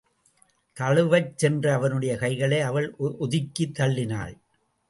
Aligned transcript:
தழுவச் 0.77 1.37
சென்ற 1.37 1.73
அவனுடைய 1.73 2.17
கைகளை 2.17 2.59
அவள் 2.61 2.95
ஒதுக்கித் 3.19 3.79
தள்ளினாள். 3.79 4.35